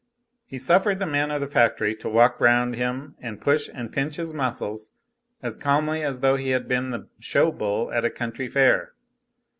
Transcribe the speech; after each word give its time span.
He 0.47 0.57
suffered 0.57 0.97
the 0.97 1.05
man 1.05 1.29
of 1.29 1.41
the 1.41 1.47
factory 1.47 1.93
to 1.97 2.09
walk 2.09 2.39
round 2.41 2.75
him 2.75 3.13
and 3.19 3.39
push 3.39 3.69
and 3.71 3.93
pinch 3.93 4.15
his 4.15 4.33
muscles 4.33 4.89
as 5.43 5.59
calmly 5.59 6.01
as 6.03 6.21
though 6.21 6.37
he 6.37 6.49
had 6.49 6.67
been 6.67 6.89
the 6.89 7.07
show 7.19 7.51
bull 7.51 7.91
at 7.91 8.03
a 8.03 8.09
country 8.09 8.47
fair. 8.47 8.93